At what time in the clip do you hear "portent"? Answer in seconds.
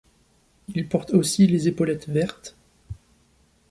0.89-1.13